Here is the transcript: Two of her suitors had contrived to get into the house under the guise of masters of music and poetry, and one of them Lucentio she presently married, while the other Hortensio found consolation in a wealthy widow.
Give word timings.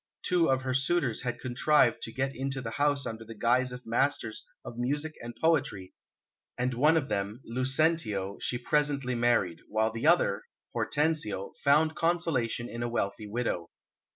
Two 0.23 0.49
of 0.49 0.63
her 0.63 0.73
suitors 0.73 1.21
had 1.21 1.39
contrived 1.39 2.01
to 2.01 2.11
get 2.11 2.35
into 2.35 2.59
the 2.59 2.71
house 2.71 3.05
under 3.05 3.23
the 3.23 3.35
guise 3.37 3.71
of 3.71 3.85
masters 3.85 4.47
of 4.65 4.75
music 4.75 5.13
and 5.21 5.35
poetry, 5.39 5.93
and 6.57 6.73
one 6.73 6.97
of 6.97 7.07
them 7.07 7.39
Lucentio 7.45 8.39
she 8.41 8.57
presently 8.57 9.13
married, 9.13 9.59
while 9.67 9.91
the 9.91 10.07
other 10.07 10.41
Hortensio 10.73 11.53
found 11.63 11.93
consolation 11.95 12.67
in 12.67 12.81
a 12.81 12.89
wealthy 12.89 13.27
widow. 13.27 13.69